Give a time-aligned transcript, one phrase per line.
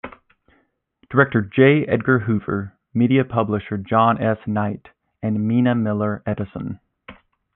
[1.11, 1.85] Director J.
[1.85, 4.39] Edgar Hoover, media publisher John S.
[4.47, 4.87] Knight,
[5.21, 6.79] and Mina Miller Edison.